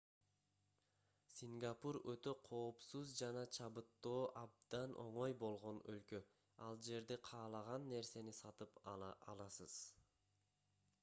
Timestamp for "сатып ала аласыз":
8.41-9.79